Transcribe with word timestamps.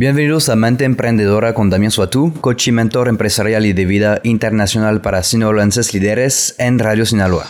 Bienvenidos 0.00 0.48
a 0.48 0.56
Mente 0.56 0.86
Emprendedora 0.86 1.52
con 1.52 1.68
Damián 1.68 1.90
Suatú, 1.90 2.32
coach 2.40 2.68
y 2.68 2.72
mentor 2.72 3.06
empresarial 3.06 3.66
y 3.66 3.74
de 3.74 3.84
vida 3.84 4.20
internacional 4.24 5.02
para 5.02 5.22
sinaloenses 5.22 5.92
líderes 5.92 6.54
en 6.56 6.78
Radio 6.78 7.04
Sinaloa. 7.04 7.44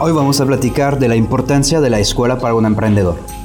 Hoy 0.00 0.12
vamos 0.12 0.40
a 0.40 0.46
platicar 0.46 0.98
de 0.98 1.08
la 1.08 1.16
importancia 1.16 1.82
de 1.82 1.90
la 1.90 2.00
escuela 2.00 2.38
para 2.38 2.54
un 2.54 2.64
emprendedor. 2.64 3.41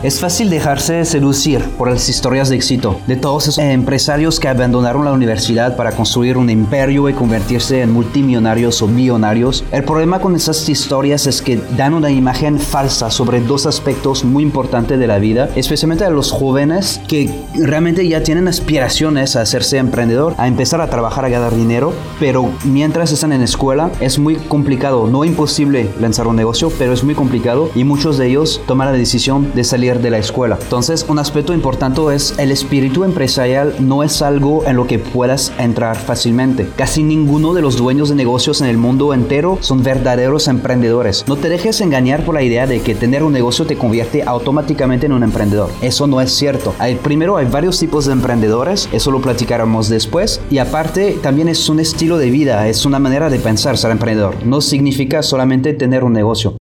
Es 0.00 0.20
fácil 0.20 0.48
dejarse 0.48 1.04
seducir 1.04 1.60
por 1.76 1.90
las 1.90 2.08
historias 2.08 2.48
de 2.48 2.54
éxito 2.54 3.00
de 3.08 3.16
todos 3.16 3.48
esos 3.48 3.58
empresarios 3.58 4.38
que 4.38 4.46
abandonaron 4.46 5.04
la 5.04 5.12
universidad 5.12 5.74
para 5.76 5.90
construir 5.90 6.36
un 6.36 6.50
imperio 6.50 7.08
y 7.08 7.14
convertirse 7.14 7.82
en 7.82 7.90
multimillonarios 7.90 8.80
o 8.80 8.86
millonarios. 8.86 9.64
El 9.72 9.82
problema 9.82 10.20
con 10.20 10.36
esas 10.36 10.68
historias 10.68 11.26
es 11.26 11.42
que 11.42 11.60
dan 11.76 11.94
una 11.94 12.12
imagen 12.12 12.60
falsa 12.60 13.10
sobre 13.10 13.40
dos 13.40 13.66
aspectos 13.66 14.22
muy 14.22 14.44
importantes 14.44 15.00
de 15.00 15.06
la 15.08 15.18
vida, 15.18 15.48
especialmente 15.56 16.04
a 16.04 16.10
los 16.10 16.30
jóvenes 16.30 17.00
que 17.08 17.28
realmente 17.56 18.06
ya 18.06 18.22
tienen 18.22 18.46
aspiraciones 18.46 19.34
a 19.34 19.40
hacerse 19.40 19.78
emprendedor, 19.78 20.36
a 20.38 20.46
empezar 20.46 20.80
a 20.80 20.90
trabajar, 20.90 21.24
a 21.24 21.28
ganar 21.28 21.56
dinero, 21.56 21.92
pero 22.20 22.52
mientras 22.62 23.10
están 23.10 23.32
en 23.32 23.42
escuela 23.42 23.90
es 23.98 24.20
muy 24.20 24.36
complicado, 24.36 25.08
no 25.08 25.24
imposible 25.24 25.90
lanzar 25.98 26.28
un 26.28 26.36
negocio, 26.36 26.70
pero 26.78 26.92
es 26.92 27.02
muy 27.02 27.16
complicado 27.16 27.68
y 27.74 27.82
muchos 27.82 28.16
de 28.16 28.28
ellos 28.28 28.62
toman 28.68 28.92
la 28.92 28.96
decisión 28.96 29.50
de 29.56 29.64
salir 29.64 29.87
de 29.96 30.10
la 30.10 30.18
escuela. 30.18 30.58
Entonces, 30.60 31.06
un 31.08 31.18
aspecto 31.18 31.54
importante 31.54 31.88
es 32.12 32.34
el 32.38 32.50
espíritu 32.52 33.04
empresarial 33.04 33.74
no 33.78 34.02
es 34.02 34.20
algo 34.20 34.62
en 34.66 34.76
lo 34.76 34.86
que 34.86 34.98
puedas 34.98 35.52
entrar 35.58 35.96
fácilmente. 35.96 36.68
Casi 36.76 37.02
ninguno 37.02 37.54
de 37.54 37.62
los 37.62 37.78
dueños 37.78 38.10
de 38.10 38.14
negocios 38.14 38.60
en 38.60 38.66
el 38.66 38.76
mundo 38.76 39.14
entero 39.14 39.56
son 39.62 39.82
verdaderos 39.82 40.48
emprendedores. 40.48 41.24
No 41.26 41.36
te 41.36 41.48
dejes 41.48 41.80
engañar 41.80 42.24
por 42.24 42.34
la 42.34 42.42
idea 42.42 42.66
de 42.66 42.82
que 42.82 42.94
tener 42.94 43.22
un 43.22 43.32
negocio 43.32 43.64
te 43.64 43.78
convierte 43.78 44.22
automáticamente 44.22 45.06
en 45.06 45.12
un 45.12 45.22
emprendedor. 45.22 45.70
Eso 45.80 46.06
no 46.06 46.20
es 46.20 46.30
cierto. 46.30 46.74
Primero, 47.02 47.38
hay 47.38 47.46
varios 47.46 47.78
tipos 47.78 48.04
de 48.04 48.12
emprendedores, 48.12 48.88
eso 48.92 49.10
lo 49.10 49.22
platicaremos 49.22 49.88
después. 49.88 50.42
Y 50.50 50.58
aparte, 50.58 51.18
también 51.22 51.48
es 51.48 51.68
un 51.70 51.80
estilo 51.80 52.18
de 52.18 52.30
vida, 52.30 52.68
es 52.68 52.84
una 52.84 52.98
manera 52.98 53.30
de 53.30 53.38
pensar 53.38 53.78
ser 53.78 53.92
emprendedor. 53.92 54.44
No 54.44 54.60
significa 54.60 55.22
solamente 55.22 55.72
tener 55.72 56.04
un 56.04 56.12
negocio. 56.12 56.58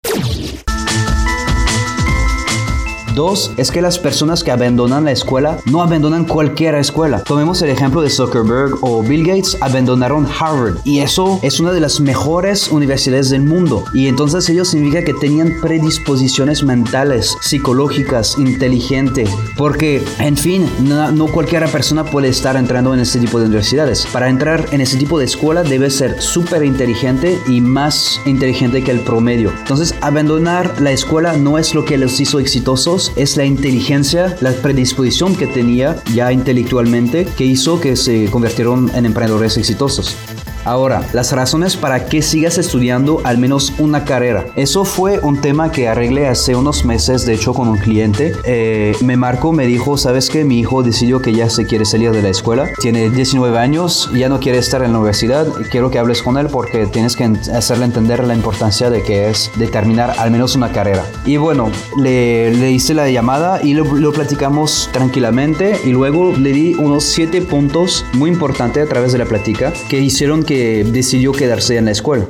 Dos, 3.14 3.52
es 3.56 3.70
que 3.70 3.80
las 3.80 3.98
personas 3.98 4.42
que 4.42 4.50
abandonan 4.50 5.04
la 5.04 5.12
escuela 5.12 5.58
no 5.66 5.82
abandonan 5.82 6.24
cualquier 6.24 6.74
escuela. 6.74 7.22
Tomemos 7.22 7.62
el 7.62 7.70
ejemplo 7.70 8.02
de 8.02 8.10
Zuckerberg 8.10 8.74
o 8.80 9.02
Bill 9.02 9.24
Gates 9.24 9.56
abandonaron 9.60 10.26
Harvard 10.26 10.78
y 10.84 10.98
eso 10.98 11.38
es 11.42 11.60
una 11.60 11.72
de 11.72 11.80
las 11.80 12.00
mejores 12.00 12.68
universidades 12.68 13.30
del 13.30 13.42
mundo. 13.42 13.84
Y 13.94 14.08
entonces 14.08 14.48
ellos 14.48 14.68
significa 14.68 15.04
que 15.04 15.14
tenían 15.14 15.54
predisposiciones 15.60 16.64
mentales, 16.64 17.36
psicológicas, 17.40 18.36
inteligente. 18.38 19.24
Porque, 19.56 20.02
en 20.18 20.36
fin, 20.36 20.68
no, 20.80 21.12
no 21.12 21.28
cualquier 21.28 21.64
persona 21.68 22.04
puede 22.04 22.28
estar 22.28 22.56
entrando 22.56 22.94
en 22.94 23.00
este 23.00 23.20
tipo 23.20 23.38
de 23.38 23.46
universidades. 23.46 24.06
Para 24.12 24.28
entrar 24.28 24.66
en 24.72 24.80
ese 24.80 24.96
tipo 24.96 25.18
de 25.18 25.26
escuela 25.26 25.62
debe 25.62 25.90
ser 25.90 26.20
súper 26.20 26.64
inteligente 26.64 27.38
y 27.46 27.60
más 27.60 28.20
inteligente 28.26 28.82
que 28.82 28.90
el 28.90 29.00
promedio. 29.00 29.52
Entonces, 29.60 29.94
abandonar 30.00 30.80
la 30.80 30.90
escuela 30.90 31.34
no 31.34 31.58
es 31.58 31.74
lo 31.74 31.84
que 31.84 31.96
los 31.96 32.20
hizo 32.20 32.40
exitosos 32.40 33.03
es 33.16 33.36
la 33.36 33.44
inteligencia, 33.44 34.36
la 34.40 34.52
predisposición 34.52 35.34
que 35.36 35.46
tenía 35.46 36.02
ya 36.14 36.32
intelectualmente 36.32 37.24
que 37.24 37.44
hizo 37.44 37.80
que 37.80 37.96
se 37.96 38.26
convirtieron 38.30 38.90
en 38.94 39.06
emprendedores 39.06 39.56
exitosos. 39.56 40.16
Ahora, 40.64 41.02
las 41.12 41.32
razones 41.32 41.76
para 41.76 42.06
que 42.06 42.22
sigas 42.22 42.58
estudiando 42.58 43.20
al 43.24 43.38
menos 43.38 43.72
una 43.78 44.04
carrera. 44.04 44.46
Eso 44.56 44.84
fue 44.84 45.18
un 45.18 45.40
tema 45.40 45.70
que 45.70 45.88
arreglé 45.88 46.26
hace 46.26 46.56
unos 46.56 46.84
meses, 46.84 47.26
de 47.26 47.34
hecho, 47.34 47.52
con 47.52 47.68
un 47.68 47.76
cliente. 47.76 48.32
Eh, 48.44 48.94
me 49.02 49.16
marcó, 49.16 49.52
me 49.52 49.66
dijo, 49.66 49.98
¿sabes 49.98 50.30
que 50.30 50.44
Mi 50.44 50.60
hijo 50.60 50.82
decidió 50.82 51.20
que 51.20 51.32
ya 51.32 51.50
se 51.50 51.66
quiere 51.66 51.84
salir 51.84 52.12
de 52.12 52.22
la 52.22 52.28
escuela. 52.28 52.68
Tiene 52.80 53.10
19 53.10 53.58
años, 53.58 54.10
ya 54.14 54.28
no 54.28 54.40
quiere 54.40 54.58
estar 54.58 54.82
en 54.82 54.92
la 54.92 54.98
universidad. 54.98 55.46
Quiero 55.70 55.90
que 55.90 55.98
hables 55.98 56.22
con 56.22 56.38
él 56.38 56.48
porque 56.50 56.86
tienes 56.86 57.16
que 57.16 57.24
hacerle 57.52 57.84
entender 57.84 58.24
la 58.24 58.34
importancia 58.34 58.90
de 58.90 59.02
que 59.02 59.28
es 59.28 59.50
determinar 59.56 60.14
al 60.18 60.30
menos 60.30 60.56
una 60.56 60.72
carrera. 60.72 61.04
Y 61.24 61.36
bueno, 61.36 61.70
le, 61.98 62.52
le 62.52 62.70
hice 62.70 62.94
la 62.94 63.10
llamada 63.10 63.60
y 63.62 63.74
lo, 63.74 63.84
lo 63.84 64.12
platicamos 64.12 64.88
tranquilamente 64.92 65.78
y 65.84 65.90
luego 65.90 66.32
le 66.32 66.52
di 66.52 66.74
unos 66.74 67.04
7 67.04 67.42
puntos 67.42 68.04
muy 68.14 68.30
importantes 68.30 68.84
a 68.84 68.88
través 68.88 69.12
de 69.12 69.18
la 69.18 69.26
plática 69.26 69.72
que 69.88 70.00
hicieron 70.00 70.42
que 70.42 70.53
decidió 70.84 71.32
quedarse 71.32 71.76
en 71.76 71.86
la 71.86 71.90
escuela. 71.90 72.26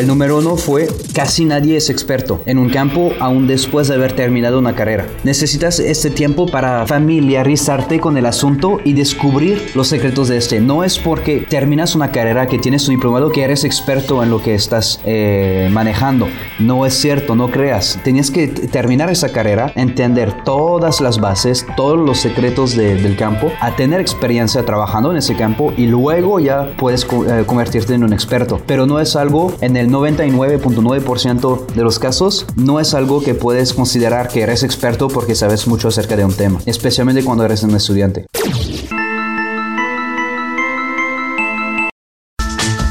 El 0.00 0.06
número 0.06 0.38
uno 0.38 0.56
fue 0.56 0.88
casi 1.12 1.44
nadie 1.44 1.76
es 1.76 1.90
experto 1.90 2.40
en 2.46 2.56
un 2.56 2.70
campo 2.70 3.12
aún 3.20 3.46
después 3.46 3.86
de 3.86 3.96
haber 3.96 4.14
terminado 4.14 4.58
una 4.58 4.74
carrera. 4.74 5.06
Necesitas 5.24 5.78
este 5.78 6.08
tiempo 6.08 6.46
para 6.46 6.86
familiarizarte 6.86 8.00
con 8.00 8.16
el 8.16 8.24
asunto 8.24 8.78
y 8.82 8.94
descubrir 8.94 9.72
los 9.74 9.88
secretos 9.88 10.28
de 10.28 10.38
este. 10.38 10.58
No 10.58 10.84
es 10.84 10.98
porque 10.98 11.40
terminas 11.46 11.94
una 11.94 12.12
carrera 12.12 12.46
que 12.46 12.58
tienes 12.58 12.82
tu 12.82 12.92
diplomado 12.92 13.30
que 13.30 13.42
eres 13.42 13.62
experto 13.64 14.22
en 14.22 14.30
lo 14.30 14.40
que 14.40 14.54
estás 14.54 15.00
eh, 15.04 15.68
manejando. 15.70 16.28
No 16.58 16.86
es 16.86 16.94
cierto, 16.94 17.36
no 17.36 17.50
creas. 17.50 17.98
Tenías 18.02 18.30
que 18.30 18.48
terminar 18.48 19.10
esa 19.10 19.28
carrera, 19.32 19.70
entender 19.76 20.32
todas 20.44 21.02
las 21.02 21.20
bases, 21.20 21.66
todos 21.76 21.98
los 21.98 22.18
secretos 22.18 22.74
del 22.74 23.16
campo, 23.16 23.52
a 23.60 23.76
tener 23.76 24.00
experiencia 24.00 24.64
trabajando 24.64 25.10
en 25.10 25.18
ese 25.18 25.36
campo 25.36 25.74
y 25.76 25.88
luego 25.88 26.40
ya 26.40 26.72
puedes 26.78 27.04
eh, 27.04 27.44
convertirte 27.44 27.92
en 27.92 28.04
un 28.04 28.14
experto. 28.14 28.62
Pero 28.66 28.86
no 28.86 28.98
es 28.98 29.14
algo 29.14 29.54
en 29.60 29.76
el 29.76 29.89
el 29.90 29.96
99.9% 29.96 31.66
de 31.66 31.82
los 31.82 31.98
casos 31.98 32.46
no 32.54 32.78
es 32.78 32.94
algo 32.94 33.22
que 33.22 33.34
puedes 33.34 33.74
considerar 33.74 34.28
que 34.28 34.42
eres 34.42 34.62
experto 34.62 35.08
porque 35.08 35.34
sabes 35.34 35.66
mucho 35.66 35.88
acerca 35.88 36.16
de 36.16 36.24
un 36.24 36.32
tema, 36.32 36.60
especialmente 36.64 37.24
cuando 37.24 37.44
eres 37.44 37.64
un 37.64 37.74
estudiante. 37.74 38.26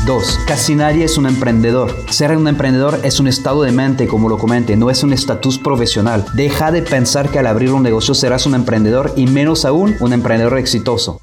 2. 0.06 0.40
Casi 0.48 0.76
nadie 0.76 1.06
es 1.06 1.18
un 1.18 1.28
emprendedor. 1.28 1.96
Ser 2.10 2.36
un 2.36 2.48
emprendedor 2.48 3.00
es 3.04 3.20
un 3.20 3.28
estado 3.28 3.62
de 3.62 3.72
mente, 3.72 4.08
como 4.08 4.28
lo 4.28 4.38
comenté, 4.38 4.76
no 4.76 4.90
es 4.90 5.04
un 5.04 5.14
estatus 5.14 5.58
profesional. 5.58 6.26
Deja 6.34 6.72
de 6.72 6.82
pensar 6.82 7.30
que 7.30 7.40
al 7.40 7.48
abrir 7.48 7.72
un 7.72 7.84
negocio 7.84 8.14
serás 8.14 8.46
un 8.46 8.56
emprendedor 8.56 9.14
y 9.16 9.28
menos 9.28 9.64
aún 9.66 9.96
un 10.02 10.12
emprendedor 10.12 10.58
exitoso. 10.58 11.22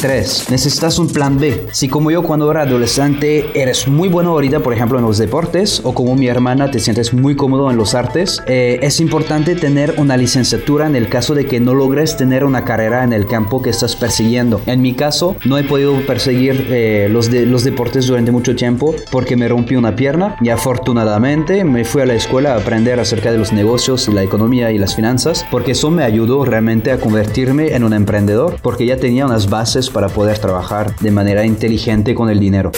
3. 0.00 0.50
Necesitas 0.50 0.98
un 0.98 1.08
plan 1.08 1.38
B. 1.38 1.66
Si 1.72 1.88
como 1.88 2.10
yo 2.10 2.22
cuando 2.22 2.50
era 2.50 2.62
adolescente 2.62 3.50
eres 3.54 3.86
muy 3.86 4.08
bueno 4.08 4.30
ahorita, 4.30 4.60
por 4.60 4.72
ejemplo, 4.72 4.98
en 4.98 5.04
los 5.04 5.18
deportes, 5.18 5.82
o 5.84 5.92
como 5.92 6.16
mi 6.16 6.26
hermana 6.26 6.70
te 6.70 6.78
sientes 6.78 7.12
muy 7.12 7.36
cómodo 7.36 7.70
en 7.70 7.76
los 7.76 7.94
artes, 7.94 8.42
eh, 8.46 8.78
es 8.82 9.00
importante 9.00 9.54
tener 9.56 9.94
una 9.98 10.16
licenciatura 10.16 10.86
en 10.86 10.96
el 10.96 11.08
caso 11.08 11.34
de 11.34 11.46
que 11.46 11.60
no 11.60 11.74
logres 11.74 12.16
tener 12.16 12.44
una 12.44 12.64
carrera 12.64 13.04
en 13.04 13.12
el 13.12 13.26
campo 13.26 13.60
que 13.60 13.70
estás 13.70 13.94
persiguiendo. 13.94 14.60
En 14.66 14.80
mi 14.80 14.94
caso, 14.94 15.36
no 15.44 15.58
he 15.58 15.64
podido 15.64 15.94
perseguir 16.06 16.68
eh, 16.70 17.08
los, 17.10 17.30
de, 17.30 17.44
los 17.44 17.64
deportes 17.64 18.06
durante 18.06 18.32
mucho 18.32 18.56
tiempo 18.56 18.94
porque 19.10 19.36
me 19.36 19.48
rompí 19.48 19.76
una 19.76 19.96
pierna 19.96 20.36
y 20.40 20.48
afortunadamente 20.48 21.64
me 21.64 21.84
fui 21.84 22.02
a 22.02 22.06
la 22.06 22.14
escuela 22.14 22.54
a 22.54 22.58
aprender 22.58 23.00
acerca 23.00 23.30
de 23.30 23.38
los 23.38 23.52
negocios 23.52 24.08
y 24.08 24.12
la 24.12 24.22
economía 24.22 24.72
y 24.72 24.78
las 24.78 24.96
finanzas 24.96 25.44
porque 25.50 25.72
eso 25.72 25.90
me 25.90 26.04
ayudó 26.04 26.44
realmente 26.44 26.90
a 26.90 26.98
convertirme 26.98 27.74
en 27.74 27.84
un 27.84 27.92
emprendedor 27.92 28.56
porque 28.62 28.86
ya 28.86 28.96
tenía 28.96 29.26
unas 29.26 29.50
bases 29.50 29.89
para 29.92 30.08
poder 30.08 30.38
trabajar 30.38 30.96
de 30.96 31.10
manera 31.10 31.44
inteligente 31.44 32.14
con 32.14 32.30
el 32.30 32.40
dinero. 32.40 32.72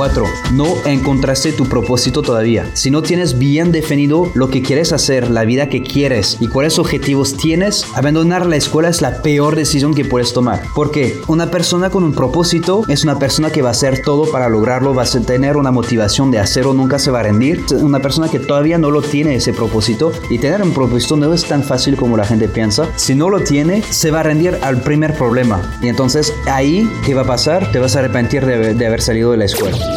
4. 0.00 0.24
No 0.54 0.64
encontraste 0.86 1.52
tu 1.52 1.66
propósito 1.66 2.22
todavía. 2.22 2.70
Si 2.72 2.90
no 2.90 3.02
tienes 3.02 3.38
bien 3.38 3.70
definido 3.70 4.30
lo 4.32 4.48
que 4.48 4.62
quieres 4.62 4.94
hacer, 4.94 5.28
la 5.28 5.44
vida 5.44 5.68
que 5.68 5.82
quieres 5.82 6.38
y 6.40 6.48
cuáles 6.48 6.78
objetivos 6.78 7.36
tienes, 7.36 7.84
abandonar 7.94 8.46
la 8.46 8.56
escuela 8.56 8.88
es 8.88 9.02
la 9.02 9.20
peor 9.20 9.56
decisión 9.56 9.92
que 9.92 10.06
puedes 10.06 10.32
tomar. 10.32 10.62
Porque 10.74 11.20
una 11.28 11.50
persona 11.50 11.90
con 11.90 12.02
un 12.02 12.14
propósito 12.14 12.82
es 12.88 13.04
una 13.04 13.18
persona 13.18 13.50
que 13.50 13.60
va 13.60 13.68
a 13.68 13.72
hacer 13.72 14.00
todo 14.02 14.24
para 14.32 14.48
lograrlo, 14.48 14.94
va 14.94 15.02
a 15.02 15.06
tener 15.06 15.58
una 15.58 15.70
motivación 15.70 16.30
de 16.30 16.38
hacerlo, 16.38 16.72
nunca 16.72 16.98
se 16.98 17.10
va 17.10 17.20
a 17.20 17.24
rendir. 17.24 17.62
Una 17.82 18.00
persona 18.00 18.30
que 18.30 18.38
todavía 18.38 18.78
no 18.78 18.90
lo 18.90 19.02
tiene 19.02 19.34
ese 19.34 19.52
propósito 19.52 20.12
y 20.30 20.38
tener 20.38 20.62
un 20.62 20.72
propósito 20.72 21.18
no 21.18 21.34
es 21.34 21.44
tan 21.44 21.62
fácil 21.62 21.96
como 21.96 22.16
la 22.16 22.24
gente 22.24 22.48
piensa. 22.48 22.88
Si 22.96 23.14
no 23.14 23.28
lo 23.28 23.40
tiene, 23.40 23.82
se 23.90 24.10
va 24.10 24.20
a 24.20 24.22
rendir 24.22 24.56
al 24.62 24.80
primer 24.80 25.12
problema. 25.12 25.60
Y 25.82 25.88
entonces 25.88 26.32
ahí, 26.46 26.90
¿qué 27.04 27.12
va 27.12 27.20
a 27.20 27.26
pasar? 27.26 27.70
Te 27.70 27.78
vas 27.78 27.96
a 27.96 27.98
arrepentir 27.98 28.46
de 28.46 28.86
haber 28.86 29.02
salido 29.02 29.32
de 29.32 29.36
la 29.36 29.44
escuela. 29.44 29.89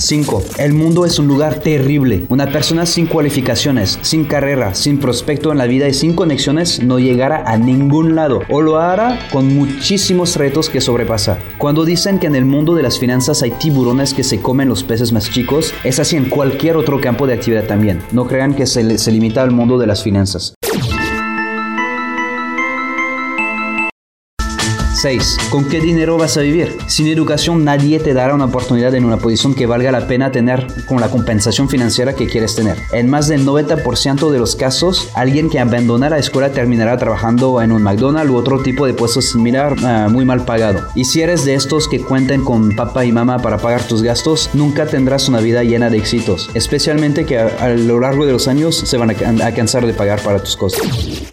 5. 0.00 0.42
El 0.58 0.72
mundo 0.72 1.04
es 1.04 1.18
un 1.18 1.26
lugar 1.26 1.60
terrible. 1.60 2.24
Una 2.28 2.50
persona 2.50 2.86
sin 2.86 3.06
cualificaciones, 3.06 3.98
sin 4.02 4.24
carrera, 4.24 4.74
sin 4.74 4.98
prospecto 4.98 5.52
en 5.52 5.58
la 5.58 5.66
vida 5.66 5.88
y 5.88 5.94
sin 5.94 6.14
conexiones 6.14 6.82
no 6.82 6.98
llegará 6.98 7.44
a 7.46 7.56
ningún 7.58 8.14
lado 8.14 8.40
o 8.48 8.62
lo 8.62 8.78
hará 8.78 9.18
con 9.30 9.54
muchísimos 9.54 10.36
retos 10.36 10.68
que 10.68 10.80
sobrepasa. 10.80 11.38
Cuando 11.58 11.84
dicen 11.84 12.18
que 12.18 12.26
en 12.26 12.34
el 12.34 12.44
mundo 12.44 12.74
de 12.74 12.82
las 12.82 12.98
finanzas 12.98 13.42
hay 13.42 13.50
tiburones 13.52 14.14
que 14.14 14.24
se 14.24 14.40
comen 14.40 14.68
los 14.68 14.82
peces 14.82 15.12
más 15.12 15.30
chicos, 15.30 15.74
es 15.84 15.98
así 15.98 16.16
en 16.16 16.28
cualquier 16.28 16.76
otro 16.76 17.00
campo 17.00 17.26
de 17.26 17.34
actividad 17.34 17.66
también. 17.66 18.00
No 18.12 18.26
crean 18.26 18.54
que 18.54 18.66
se, 18.66 18.98
se 18.98 19.12
limita 19.12 19.42
al 19.42 19.50
mundo 19.50 19.78
de 19.78 19.86
las 19.86 20.02
finanzas. 20.02 20.54
6. 25.00 25.38
¿Con 25.50 25.64
qué 25.64 25.80
dinero 25.80 26.18
vas 26.18 26.36
a 26.36 26.42
vivir? 26.42 26.76
Sin 26.86 27.06
educación 27.06 27.64
nadie 27.64 27.98
te 28.00 28.12
dará 28.12 28.34
una 28.34 28.44
oportunidad 28.44 28.94
en 28.94 29.06
una 29.06 29.16
posición 29.16 29.54
que 29.54 29.64
valga 29.64 29.90
la 29.90 30.06
pena 30.06 30.30
tener 30.30 30.66
con 30.86 31.00
la 31.00 31.08
compensación 31.08 31.70
financiera 31.70 32.14
que 32.14 32.26
quieres 32.26 32.54
tener. 32.54 32.76
En 32.92 33.08
más 33.08 33.26
del 33.26 33.46
90% 33.46 34.30
de 34.30 34.38
los 34.38 34.56
casos, 34.56 35.08
alguien 35.14 35.48
que 35.48 35.58
abandona 35.58 36.10
la 36.10 36.18
escuela 36.18 36.52
terminará 36.52 36.98
trabajando 36.98 37.62
en 37.62 37.72
un 37.72 37.82
McDonald's 37.82 38.30
u 38.30 38.36
otro 38.36 38.62
tipo 38.62 38.86
de 38.86 38.92
puesto 38.92 39.22
similar 39.22 39.72
uh, 39.72 40.10
muy 40.10 40.26
mal 40.26 40.44
pagado. 40.44 40.80
Y 40.94 41.06
si 41.06 41.22
eres 41.22 41.46
de 41.46 41.54
estos 41.54 41.88
que 41.88 42.00
cuenten 42.00 42.44
con 42.44 42.76
papá 42.76 43.06
y 43.06 43.12
mamá 43.12 43.38
para 43.38 43.56
pagar 43.56 43.82
tus 43.82 44.02
gastos, 44.02 44.50
nunca 44.52 44.86
tendrás 44.86 45.28
una 45.28 45.40
vida 45.40 45.64
llena 45.64 45.88
de 45.88 45.96
éxitos, 45.96 46.50
especialmente 46.52 47.24
que 47.24 47.38
a, 47.38 47.70
lo 47.70 48.00
largo 48.00 48.26
de 48.26 48.32
los 48.32 48.48
años 48.48 48.76
se 48.76 48.98
van 48.98 49.10
a, 49.10 49.46
a 49.46 49.54
cansar 49.54 49.86
de 49.86 49.94
pagar 49.94 50.22
para 50.22 50.40
tus 50.40 50.56
costos. 50.56 51.32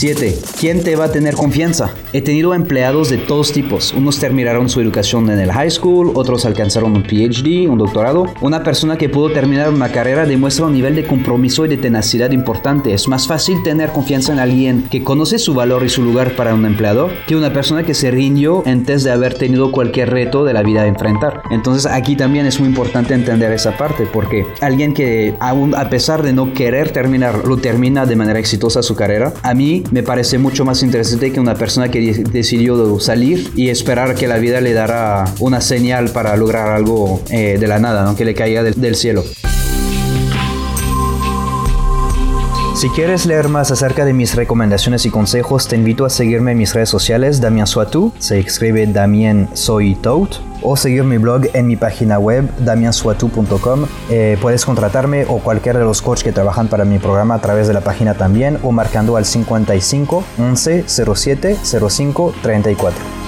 7. 0.00 0.34
¿Quién 0.58 0.82
te 0.82 0.96
va 0.96 1.04
a 1.04 1.12
tener 1.12 1.34
confianza? 1.34 1.90
He 2.14 2.22
tenido 2.22 2.54
empleados 2.54 3.10
de 3.10 3.18
todos 3.18 3.52
tipos. 3.52 3.92
Unos 3.92 4.18
terminaron 4.18 4.70
su 4.70 4.80
educación 4.80 5.28
en 5.28 5.38
el 5.38 5.52
high 5.52 5.70
school, 5.70 6.12
otros 6.14 6.46
alcanzaron 6.46 6.96
un 6.96 7.02
PhD, 7.02 7.68
un 7.68 7.76
doctorado. 7.76 8.24
Una 8.40 8.62
persona 8.62 8.96
que 8.96 9.10
pudo 9.10 9.30
terminar 9.30 9.68
una 9.68 9.92
carrera 9.92 10.24
demuestra 10.24 10.64
un 10.64 10.72
nivel 10.72 10.96
de 10.96 11.06
compromiso 11.06 11.66
y 11.66 11.68
de 11.68 11.76
tenacidad 11.76 12.30
importante. 12.30 12.94
Es 12.94 13.08
más 13.08 13.26
fácil 13.26 13.62
tener 13.62 13.90
confianza 13.90 14.32
en 14.32 14.38
alguien 14.38 14.84
que 14.90 15.04
conoce 15.04 15.38
su 15.38 15.52
valor 15.52 15.84
y 15.84 15.90
su 15.90 16.02
lugar 16.02 16.34
para 16.34 16.54
un 16.54 16.64
empleador 16.64 17.10
que 17.26 17.36
una 17.36 17.52
persona 17.52 17.82
que 17.82 17.92
se 17.92 18.10
rindió 18.10 18.62
antes 18.64 19.04
de 19.04 19.10
haber 19.10 19.34
tenido 19.34 19.70
cualquier 19.70 20.08
reto 20.08 20.46
de 20.46 20.54
la 20.54 20.62
vida 20.62 20.80
a 20.80 20.86
enfrentar. 20.86 21.42
Entonces 21.50 21.84
aquí 21.84 22.16
también 22.16 22.46
es 22.46 22.58
muy 22.58 22.70
importante 22.70 23.12
entender 23.12 23.52
esa 23.52 23.76
parte 23.76 24.06
porque 24.10 24.46
alguien 24.62 24.94
que 24.94 25.34
a 25.40 25.90
pesar 25.90 26.22
de 26.22 26.32
no 26.32 26.54
querer 26.54 26.90
terminar, 26.90 27.46
lo 27.46 27.58
termina 27.58 28.06
de 28.06 28.16
manera 28.16 28.38
exitosa 28.38 28.82
su 28.82 28.94
carrera, 28.96 29.34
a 29.42 29.52
mí 29.52 29.84
me 29.90 30.02
parece 30.02 30.38
mucho 30.38 30.64
más 30.64 30.82
interesante 30.82 31.32
que 31.32 31.40
una 31.40 31.54
persona 31.54 31.90
que 31.90 32.00
decidió 32.30 33.00
salir 33.00 33.50
y 33.56 33.68
esperar 33.68 34.14
que 34.14 34.26
la 34.26 34.38
vida 34.38 34.60
le 34.60 34.72
dará 34.72 35.24
una 35.40 35.60
señal 35.60 36.10
para 36.10 36.36
lograr 36.36 36.68
algo 36.68 37.22
eh, 37.30 37.56
de 37.58 37.66
la 37.66 37.78
nada, 37.78 38.14
que 38.16 38.24
le 38.24 38.34
caiga 38.34 38.62
del, 38.62 38.94
cielo. 38.94 39.24
Si 42.74 42.88
quieres 42.90 43.26
leer 43.26 43.48
más 43.48 43.70
acerca 43.70 44.04
de 44.04 44.12
mis 44.12 44.34
recomendaciones 44.34 45.04
y 45.06 45.10
consejos, 45.10 45.68
te 45.68 45.76
invito 45.76 46.04
a 46.04 46.10
seguirme 46.10 46.52
en 46.52 46.58
mis 46.58 46.74
redes 46.74 46.88
sociales, 46.88 47.40
Damien 47.40 47.66
Soitou, 47.66 48.12
se 48.18 48.38
escribe 48.38 48.86
Damien 48.86 49.48
Soy 49.52 49.96
o 50.62 50.76
seguir 50.76 51.04
mi 51.04 51.18
blog 51.18 51.46
en 51.52 51.66
mi 51.66 51.76
página 51.76 52.18
web 52.18 52.48
damiensuatu.com. 52.58 53.86
Eh, 54.10 54.38
puedes 54.40 54.64
contratarme 54.64 55.24
o 55.28 55.38
cualquiera 55.38 55.78
de 55.78 55.84
los 55.84 56.02
coaches 56.02 56.24
que 56.24 56.32
trabajan 56.32 56.68
para 56.68 56.84
mi 56.84 56.98
programa 56.98 57.34
a 57.34 57.40
través 57.40 57.68
de 57.68 57.74
la 57.74 57.80
página 57.80 58.14
también 58.14 58.58
o 58.62 58.72
marcando 58.72 59.16
al 59.16 59.24
55 59.24 60.24
11 60.38 60.84
07 60.86 61.56
05 61.62 62.34
34. 62.42 63.19